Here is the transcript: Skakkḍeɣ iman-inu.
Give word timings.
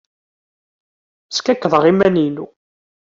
Skakkḍeɣ 1.31 1.83
iman-inu. 1.91 2.45